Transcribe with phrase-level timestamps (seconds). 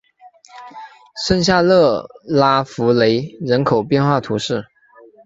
[1.27, 4.65] 圣夏勒拉福雷人口变化图示